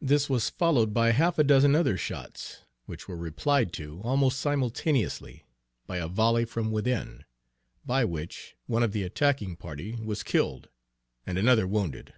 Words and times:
This 0.00 0.30
was 0.30 0.48
followed 0.48 0.94
by 0.94 1.10
half 1.10 1.38
a 1.38 1.44
dozen 1.44 1.74
other 1.74 1.98
shots, 1.98 2.64
which 2.86 3.06
were 3.06 3.16
replied 3.18 3.74
to, 3.74 4.00
almost 4.00 4.40
simultaneously, 4.40 5.44
by 5.86 5.98
a 5.98 6.08
volley 6.08 6.46
from 6.46 6.70
within, 6.72 7.26
by 7.84 8.06
which 8.06 8.56
one 8.64 8.82
of 8.82 8.92
the 8.92 9.02
attacking 9.02 9.56
party 9.56 9.96
was 9.96 10.22
killed 10.22 10.70
and 11.26 11.36
another 11.36 11.66
wounded. 11.66 12.14